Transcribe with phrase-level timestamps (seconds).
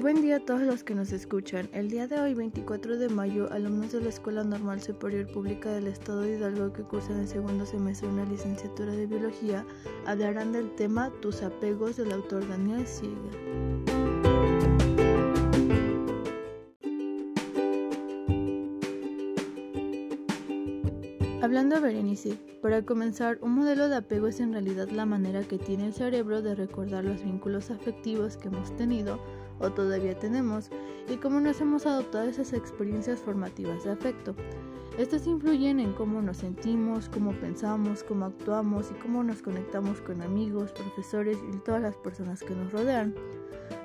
[0.00, 1.68] Buen día a todos los que nos escuchan.
[1.72, 5.88] El día de hoy, 24 de mayo, alumnos de la Escuela Normal Superior Pública del
[5.88, 9.66] Estado de Hidalgo que cursan el segundo semestre de una licenciatura de Biología
[10.06, 13.16] hablarán del tema Tus apegos del autor Daniel Siegel.
[21.42, 25.58] Hablando a Berenice, para comenzar, un modelo de apego es en realidad la manera que
[25.58, 29.18] tiene el cerebro de recordar los vínculos afectivos que hemos tenido
[29.60, 30.70] o todavía tenemos
[31.08, 34.34] y cómo nos hemos adoptado esas experiencias formativas de afecto.
[34.98, 40.22] Estas influyen en cómo nos sentimos, cómo pensamos, cómo actuamos y cómo nos conectamos con
[40.22, 43.14] amigos, profesores y todas las personas que nos rodean.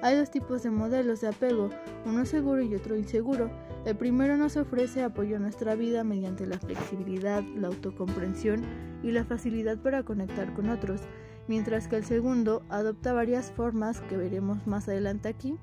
[0.02, 1.70] Hay dos tipos de modelos de apego,
[2.06, 3.52] uno seguro y otro inseguro.
[3.86, 8.64] El primero nos ofrece apoyo a nuestra vida mediante la flexibilidad, la autocomprensión
[9.04, 11.02] y la facilidad para conectar con otros,
[11.48, 15.58] mientras que el segundo adopta varias formas que veremos más adelante aquí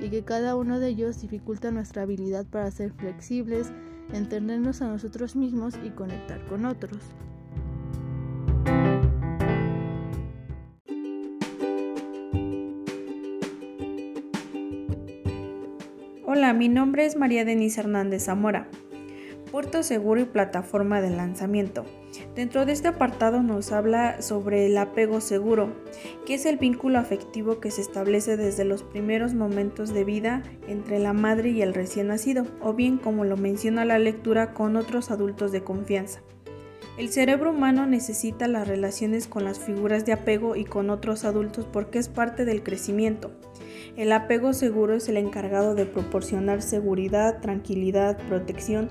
[0.00, 3.72] y que cada uno de ellos dificulta nuestra habilidad para ser flexibles,
[4.12, 6.98] entendernos a nosotros mismos y conectar con otros.
[16.30, 18.68] Hola, mi nombre es María Denise Hernández Zamora.
[19.58, 21.84] Puerto seguro y plataforma de lanzamiento.
[22.36, 25.72] Dentro de este apartado nos habla sobre el apego seguro,
[26.24, 31.00] que es el vínculo afectivo que se establece desde los primeros momentos de vida entre
[31.00, 35.10] la madre y el recién nacido, o bien como lo menciona la lectura con otros
[35.10, 36.20] adultos de confianza.
[36.96, 41.66] El cerebro humano necesita las relaciones con las figuras de apego y con otros adultos
[41.72, 43.32] porque es parte del crecimiento.
[43.96, 48.88] El apego seguro es el encargado de proporcionar seguridad, tranquilidad, protección,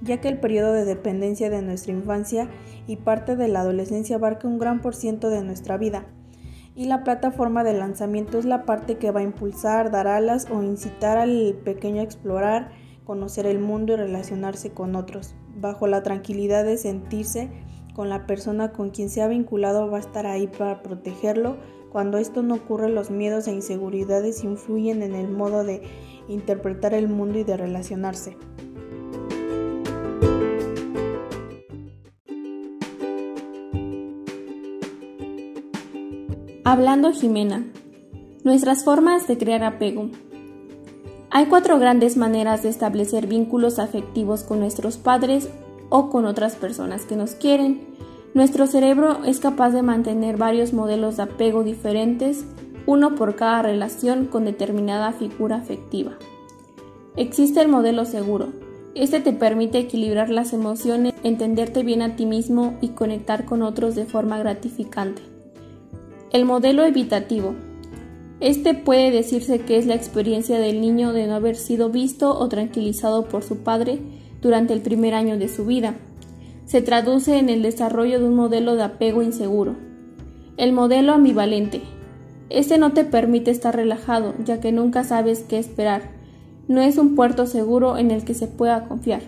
[0.00, 2.48] ya que el periodo de dependencia de nuestra infancia
[2.86, 6.06] y parte de la adolescencia abarca un gran por ciento de nuestra vida.
[6.74, 10.62] Y la plataforma de lanzamiento es la parte que va a impulsar, dar alas o
[10.62, 12.70] incitar al pequeño a explorar,
[13.04, 17.50] conocer el mundo y relacionarse con otros bajo la tranquilidad de sentirse
[17.94, 21.56] con la persona con quien se ha vinculado va a estar ahí para protegerlo.
[21.90, 25.80] Cuando esto no ocurre, los miedos e inseguridades influyen en el modo de
[26.28, 28.36] interpretar el mundo y de relacionarse.
[36.68, 37.64] Hablando Jimena.
[38.42, 40.10] Nuestras formas de crear apego.
[41.30, 45.48] Hay cuatro grandes maneras de establecer vínculos afectivos con nuestros padres
[45.90, 47.86] o con otras personas que nos quieren.
[48.34, 52.44] Nuestro cerebro es capaz de mantener varios modelos de apego diferentes,
[52.84, 56.14] uno por cada relación con determinada figura afectiva.
[57.14, 58.48] Existe el modelo seguro.
[58.96, 63.94] Este te permite equilibrar las emociones, entenderte bien a ti mismo y conectar con otros
[63.94, 65.35] de forma gratificante.
[66.32, 67.54] El modelo evitativo
[68.38, 72.48] este puede decirse que es la experiencia del niño de no haber sido visto o
[72.48, 73.98] tranquilizado por su padre
[74.42, 75.94] durante el primer año de su vida.
[76.66, 79.76] Se traduce en el desarrollo de un modelo de apego inseguro.
[80.58, 81.80] El modelo ambivalente.
[82.50, 86.10] Este no te permite estar relajado, ya que nunca sabes qué esperar.
[86.68, 89.22] No es un puerto seguro en el que se pueda confiar.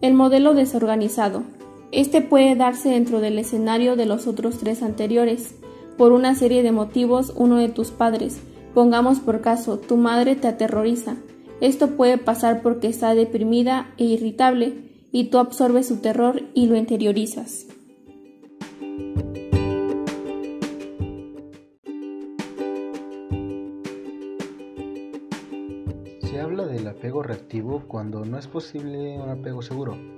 [0.00, 1.42] El modelo desorganizado.
[1.90, 5.56] Este puede darse dentro del escenario de los otros tres anteriores
[5.96, 8.40] por una serie de motivos uno de tus padres.
[8.74, 11.16] Pongamos por caso, tu madre te aterroriza.
[11.60, 14.74] Esto puede pasar porque está deprimida e irritable
[15.12, 17.66] y tú absorbes su terror y lo interiorizas.
[26.20, 30.15] Se habla del apego reactivo cuando no es posible un apego seguro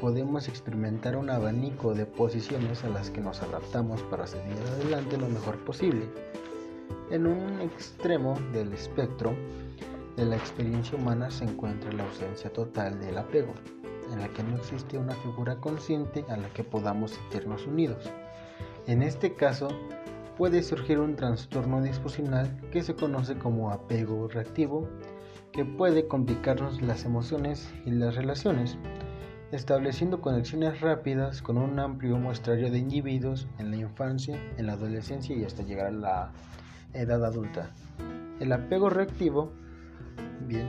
[0.00, 5.28] podemos experimentar un abanico de posiciones a las que nos adaptamos para seguir adelante lo
[5.28, 6.06] mejor posible.
[7.10, 9.34] En un extremo del espectro
[10.16, 13.54] de la experiencia humana se encuentra la ausencia total del apego,
[14.12, 18.10] en la que no existe una figura consciente a la que podamos sentirnos unidos.
[18.86, 19.68] En este caso,
[20.36, 24.88] puede surgir un trastorno disfuncional que se conoce como apego reactivo,
[25.52, 28.78] que puede complicarnos las emociones y las relaciones
[29.52, 35.34] estableciendo conexiones rápidas con un amplio muestrario de individuos en la infancia, en la adolescencia
[35.34, 36.32] y hasta llegar a la
[36.92, 37.70] edad adulta.
[38.40, 39.50] El apego reactivo,
[40.46, 40.68] bien,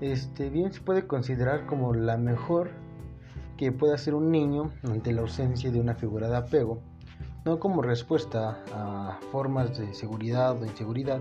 [0.00, 2.70] este, bien se puede considerar como la mejor
[3.56, 6.80] que puede hacer un niño ante la ausencia de una figura de apego,
[7.44, 11.20] no como respuesta a formas de seguridad o inseguridad.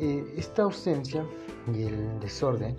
[0.00, 1.24] Eh, esta ausencia
[1.72, 2.76] y el desorden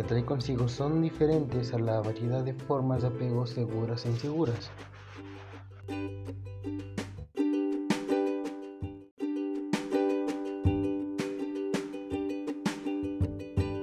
[0.00, 4.70] que trae consigo son diferentes a la variedad de formas de apego seguras e inseguras.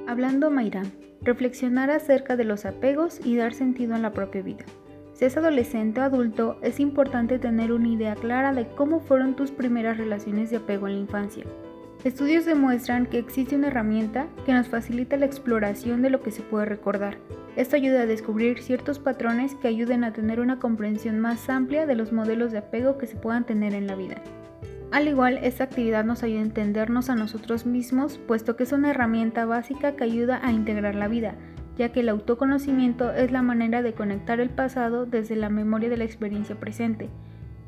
[0.08, 0.90] Hablando Mayram,
[1.22, 4.66] reflexionar acerca de los apegos y dar sentido a la propia vida.
[5.14, 9.52] Si es adolescente o adulto, es importante tener una idea clara de cómo fueron tus
[9.52, 11.46] primeras relaciones de apego en la infancia.
[12.04, 16.44] Estudios demuestran que existe una herramienta que nos facilita la exploración de lo que se
[16.44, 17.18] puede recordar.
[17.56, 21.96] Esto ayuda a descubrir ciertos patrones que ayuden a tener una comprensión más amplia de
[21.96, 24.22] los modelos de apego que se puedan tener en la vida.
[24.92, 28.92] Al igual, esta actividad nos ayuda a entendernos a nosotros mismos, puesto que es una
[28.92, 31.36] herramienta básica que ayuda a integrar la vida,
[31.78, 35.98] ya que el autoconocimiento es la manera de conectar el pasado desde la memoria de
[35.98, 37.10] la experiencia presente.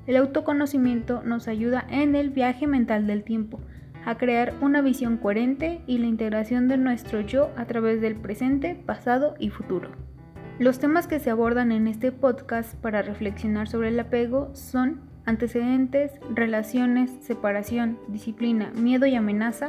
[0.06, 3.60] El autoconocimiento nos ayuda en el viaje mental del tiempo,
[4.06, 8.76] a crear una visión coherente y la integración de nuestro yo a través del presente,
[8.76, 9.90] pasado y futuro.
[10.60, 16.12] Los temas que se abordan en este podcast para reflexionar sobre el apego son antecedentes,
[16.34, 19.68] relaciones, separación, disciplina, miedo y amenaza,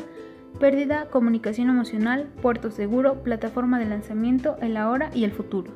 [0.58, 5.70] pérdida, comunicación emocional, puerto seguro, plataforma de lanzamiento, el ahora y el futuro.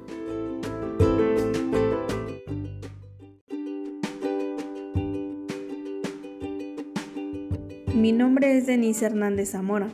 [7.95, 9.89] Mi nombre es Denise Hernández Zamora.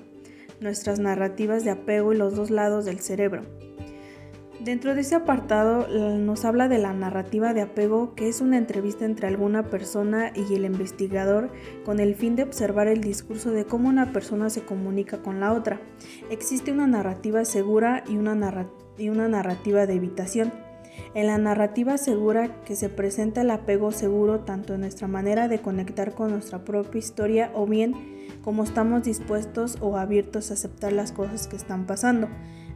[0.59, 3.43] Nuestras narrativas de apego y los dos lados del cerebro.
[4.59, 5.87] Dentro de ese apartado
[6.17, 10.55] nos habla de la narrativa de apego, que es una entrevista entre alguna persona y
[10.55, 11.51] el investigador
[11.85, 15.53] con el fin de observar el discurso de cómo una persona se comunica con la
[15.53, 15.79] otra.
[16.31, 20.55] Existe una narrativa segura y una, y una narrativa de evitación.
[21.15, 25.61] En la narrativa segura que se presenta el apego seguro tanto en nuestra manera de
[25.61, 27.95] conectar con nuestra propia historia o bien
[28.43, 32.29] como estamos dispuestos o abiertos a aceptar las cosas que están pasando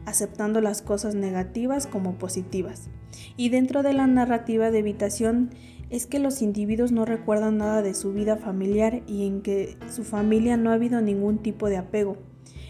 [0.05, 2.89] aceptando las cosas negativas como positivas.
[3.37, 5.49] Y dentro de la narrativa de evitación
[5.89, 10.03] es que los individuos no recuerdan nada de su vida familiar y en que su
[10.03, 12.17] familia no ha habido ningún tipo de apego.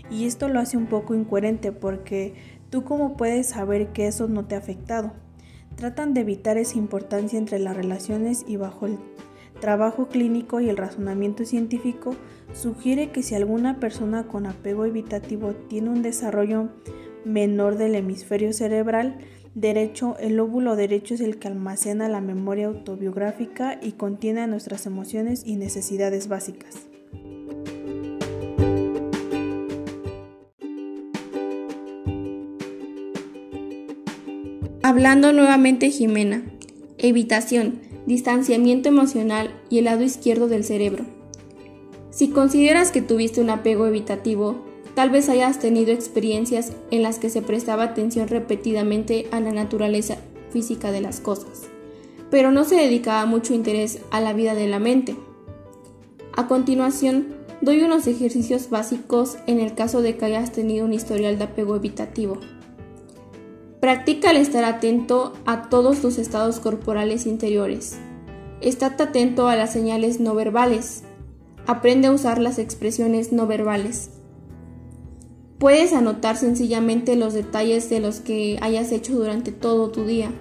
[0.09, 2.35] Y esto lo hace un poco incoherente porque
[2.69, 5.13] tú cómo puedes saber que eso no te ha afectado.
[5.75, 8.97] Tratan de evitar esa importancia entre las relaciones y bajo el
[9.59, 12.15] trabajo clínico y el razonamiento científico
[12.53, 16.69] sugiere que si alguna persona con apego evitativo tiene un desarrollo
[17.25, 19.17] menor del hemisferio cerebral
[19.55, 25.43] derecho, el lóbulo derecho es el que almacena la memoria autobiográfica y contiene nuestras emociones
[25.45, 26.87] y necesidades básicas.
[34.95, 36.41] Hablando nuevamente Jimena,
[36.97, 41.03] evitación, distanciamiento emocional y el lado izquierdo del cerebro.
[42.11, 44.63] Si consideras que tuviste un apego evitativo,
[44.93, 50.15] Tal vez hayas tenido experiencias en las que se prestaba atención repetidamente a la naturaleza
[50.51, 51.63] física de las cosas,
[52.31, 55.17] pero no se dedicaba mucho interés a la vida de la mente.
[56.37, 61.37] A continuación, doy unos ejercicios básicos en el caso de que hayas tenido un historial
[61.37, 62.39] de apego evitativo.
[63.79, 67.97] Practica el estar atento a todos tus estados corporales interiores.
[68.61, 71.03] Estate atento a las señales no verbales.
[71.67, 74.09] Aprende a usar las expresiones no verbales.
[75.59, 80.31] Puedes anotar sencillamente los detalles de los que hayas hecho durante todo tu día.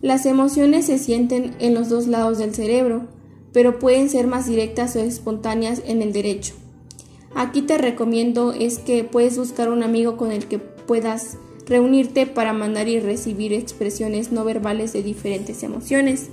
[0.00, 3.06] Las emociones se sienten en los dos lados del cerebro,
[3.52, 6.54] pero pueden ser más directas o espontáneas en el derecho.
[7.34, 12.52] Aquí te recomiendo es que puedes buscar un amigo con el que puedas reunirte para
[12.52, 16.28] mandar y recibir expresiones no verbales de diferentes emociones.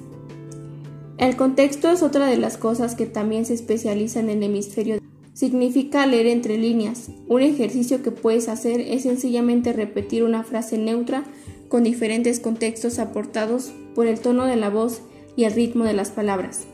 [1.18, 5.00] El contexto es otra de las cosas que también se especializan en el hemisferio
[5.40, 7.12] significa leer entre líneas.
[7.30, 11.24] Un ejercicio que puedes hacer es sencillamente repetir una frase neutra
[11.70, 15.02] con diferentes contextos aportados por el tono de la voz
[15.38, 16.68] y el ritmo de las palabras.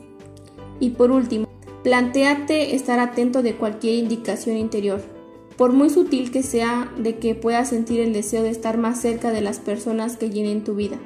[0.79, 1.47] Y por último,
[1.83, 5.01] planteate estar atento de cualquier indicación interior,
[5.57, 9.31] por muy sutil que sea de que puedas sentir el deseo de estar más cerca
[9.31, 10.97] de las personas que llenen tu vida.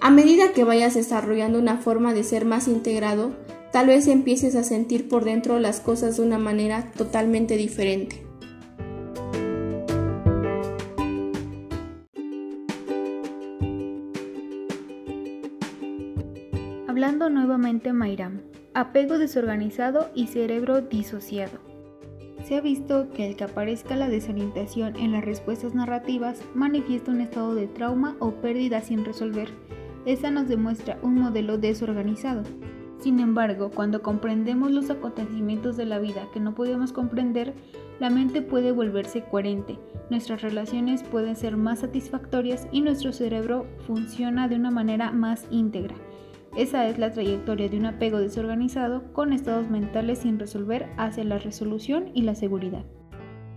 [0.00, 3.32] A medida que vayas desarrollando una forma de ser más integrado,
[3.72, 8.24] tal vez empieces a sentir por dentro las cosas de una manera totalmente diferente.
[16.86, 18.40] Hablando nuevamente Mayram,
[18.74, 21.67] apego desorganizado y cerebro disociado.
[22.44, 27.20] Se ha visto que el que aparezca la desorientación en las respuestas narrativas manifiesta un
[27.20, 29.48] estado de trauma o pérdida sin resolver.
[30.06, 32.42] Esta nos demuestra un modelo desorganizado.
[33.00, 37.54] Sin embargo, cuando comprendemos los acontecimientos de la vida que no podemos comprender,
[38.00, 39.78] la mente puede volverse coherente,
[40.10, 45.94] nuestras relaciones pueden ser más satisfactorias y nuestro cerebro funciona de una manera más íntegra.
[46.58, 51.38] Esa es la trayectoria de un apego desorganizado con estados mentales sin resolver hacia la
[51.38, 52.84] resolución y la seguridad.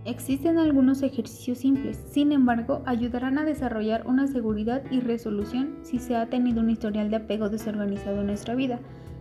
[0.04, 6.14] Existen algunos ejercicios simples, sin embargo, ayudarán a desarrollar una seguridad y resolución si se
[6.14, 8.78] ha tenido un historial de apego desorganizado en nuestra vida.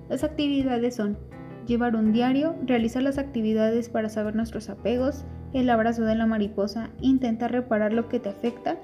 [0.10, 1.18] Las actividades son
[1.66, 6.92] llevar un diario, realizar las actividades para saber nuestros apegos, el abrazo de la mariposa,
[7.02, 8.78] intentar reparar lo que te afecta,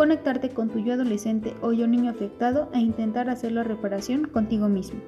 [0.00, 4.66] conectarte con tu yo adolescente o yo niño afectado e intentar hacer la reparación contigo
[4.66, 4.98] mismo.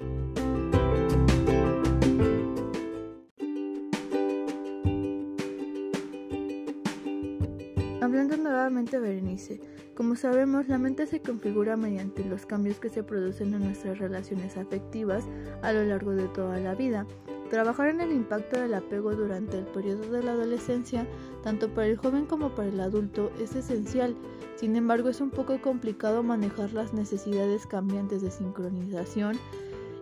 [8.02, 9.62] Hablando nuevamente Berenice,
[9.96, 14.58] como sabemos, la mente se configura mediante los cambios que se producen en nuestras relaciones
[14.58, 15.24] afectivas
[15.62, 17.06] a lo largo de toda la vida.
[17.52, 21.06] Trabajar en el impacto del apego durante el periodo de la adolescencia,
[21.44, 24.16] tanto para el joven como para el adulto, es esencial.
[24.56, 29.38] Sin embargo, es un poco complicado manejar las necesidades cambiantes de sincronización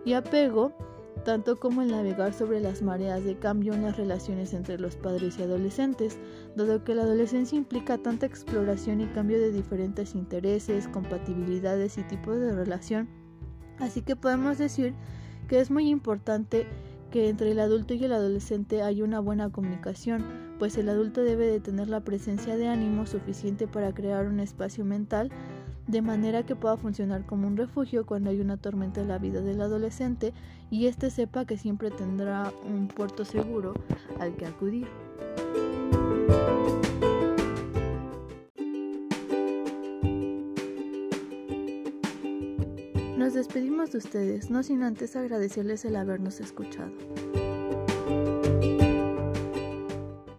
[0.04, 0.73] y apego
[1.25, 5.37] tanto como el navegar sobre las mareas de cambio en las relaciones entre los padres
[5.37, 6.21] y adolescentes,
[6.54, 12.38] dado que la adolescencia implica tanta exploración y cambio de diferentes intereses, compatibilidades y tipos
[12.38, 13.09] de relación.
[13.80, 14.95] Así que podemos decir
[15.49, 16.69] que es muy importante
[17.11, 20.25] que entre el adulto y el adolescente haya una buena comunicación,
[20.59, 24.85] pues el adulto debe de tener la presencia de ánimo suficiente para crear un espacio
[24.85, 25.31] mental
[25.87, 29.40] de manera que pueda funcionar como un refugio cuando hay una tormenta en la vida
[29.40, 30.33] del adolescente
[30.71, 33.75] y éste sepa que siempre tendrá un puerto seguro
[34.21, 34.87] al que acudir.
[43.52, 46.92] Despedimos de ustedes, no sin antes agradecerles el habernos escuchado.